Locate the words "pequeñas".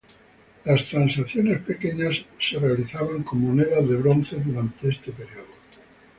1.61-2.25